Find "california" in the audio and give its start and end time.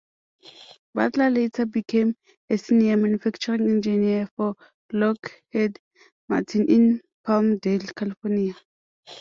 7.95-8.55